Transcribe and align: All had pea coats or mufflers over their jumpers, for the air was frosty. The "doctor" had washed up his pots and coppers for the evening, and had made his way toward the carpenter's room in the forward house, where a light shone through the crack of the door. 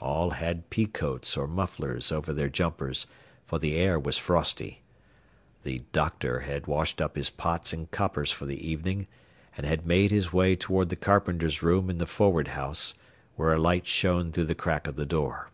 All 0.00 0.32
had 0.32 0.68
pea 0.68 0.84
coats 0.84 1.34
or 1.34 1.46
mufflers 1.48 2.12
over 2.12 2.34
their 2.34 2.50
jumpers, 2.50 3.06
for 3.46 3.58
the 3.58 3.74
air 3.74 3.98
was 3.98 4.18
frosty. 4.18 4.82
The 5.62 5.78
"doctor" 5.92 6.40
had 6.40 6.66
washed 6.66 7.00
up 7.00 7.16
his 7.16 7.30
pots 7.30 7.72
and 7.72 7.90
coppers 7.90 8.30
for 8.30 8.44
the 8.44 8.68
evening, 8.68 9.08
and 9.56 9.64
had 9.64 9.86
made 9.86 10.10
his 10.10 10.30
way 10.30 10.54
toward 10.56 10.90
the 10.90 10.96
carpenter's 10.96 11.62
room 11.62 11.88
in 11.88 11.96
the 11.96 12.04
forward 12.04 12.48
house, 12.48 12.92
where 13.36 13.54
a 13.54 13.58
light 13.58 13.86
shone 13.86 14.30
through 14.30 14.44
the 14.52 14.54
crack 14.54 14.86
of 14.86 14.96
the 14.96 15.06
door. 15.06 15.48